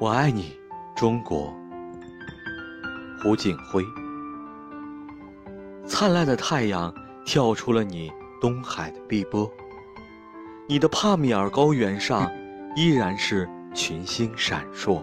[0.00, 0.56] 我爱你，
[0.94, 1.52] 中国。
[3.20, 3.84] 胡锦辉。
[5.88, 6.94] 灿烂的太阳
[7.26, 8.08] 跳出了你
[8.40, 9.50] 东海的碧波，
[10.68, 12.30] 你的帕米尔高原上
[12.76, 15.02] 依然是群星闪烁。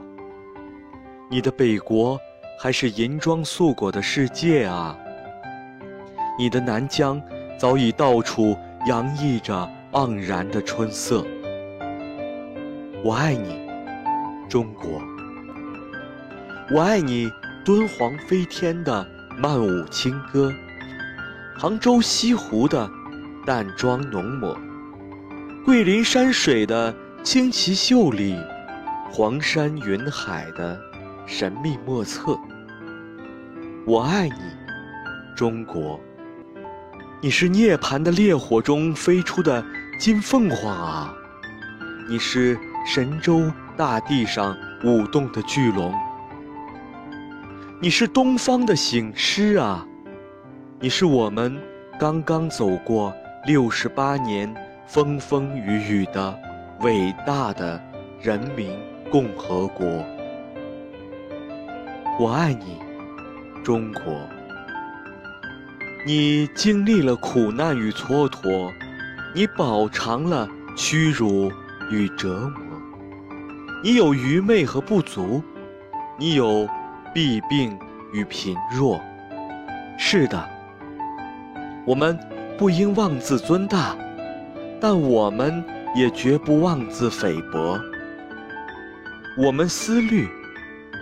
[1.30, 2.18] 你的北国
[2.58, 4.98] 还是银装素裹的世界啊！
[6.40, 7.22] 你的南疆
[7.60, 8.56] 早已到处
[8.88, 11.22] 洋溢着盎然的春色。
[13.04, 13.65] 我爱你。
[14.48, 15.02] 中国，
[16.72, 17.32] 我爱你，
[17.64, 19.06] 敦煌飞天的
[19.38, 20.54] 曼舞清歌，
[21.56, 22.90] 杭州西湖的
[23.46, 24.56] 淡妆浓抹，
[25.66, 28.38] 桂林山水的清奇秀丽，
[29.12, 30.80] 黄山云海的
[31.26, 32.38] 神秘莫测。
[33.86, 34.36] 我爱你，
[35.36, 36.00] 中国，
[37.20, 39.66] 你是涅槃的烈火中飞出的
[40.00, 41.14] 金凤凰啊，
[42.08, 43.52] 你是神州。
[43.78, 45.94] 大地上舞动的巨龙，
[47.82, 49.86] 你是东方的醒狮啊！
[50.80, 51.62] 你是我们
[52.00, 53.14] 刚刚走过
[53.46, 54.54] 六十八年
[54.88, 56.40] 风风雨雨的
[56.82, 57.82] 伟大的
[58.22, 58.80] 人民
[59.12, 59.86] 共和国。
[62.18, 62.78] 我爱你，
[63.62, 64.04] 中国！
[66.08, 68.72] 你经历了苦难与蹉跎，
[69.34, 71.52] 你饱尝了屈辱
[71.92, 72.65] 与折磨。
[73.86, 75.44] 你有愚昧和不足，
[76.18, 76.68] 你有
[77.14, 77.78] 弊病
[78.12, 79.00] 与贫弱。
[79.96, 80.44] 是的，
[81.86, 82.20] 我们
[82.58, 83.96] 不应妄自尊大，
[84.82, 85.64] 但我们
[85.94, 87.80] 也绝不妄自菲薄。
[89.38, 90.28] 我们思虑，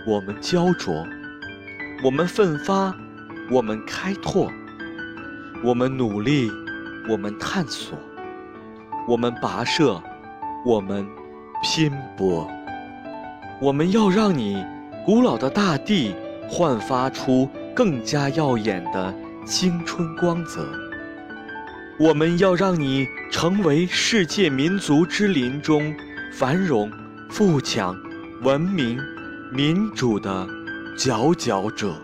[0.06, 0.92] 我们焦灼，
[2.04, 2.94] 我们奋发，
[3.50, 4.52] 我们开拓，
[5.64, 6.50] 我们努力，
[7.08, 7.98] 我们探索，
[9.08, 9.98] 我们跋涉，
[10.66, 11.08] 我们
[11.62, 12.46] 拼搏。
[13.60, 14.64] 我们要让你
[15.04, 16.14] 古老的大地
[16.48, 19.14] 焕发出更加耀眼的
[19.46, 20.66] 青春光泽。
[21.98, 25.94] 我们要让你成为世界民族之林中
[26.32, 26.90] 繁荣、
[27.30, 27.96] 富强、
[28.42, 28.98] 文明、
[29.52, 30.46] 民主的
[30.98, 31.94] 佼佼者。